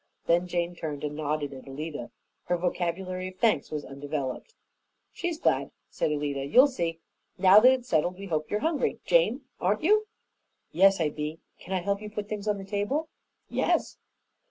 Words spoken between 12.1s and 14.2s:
things on the table?" "Yes."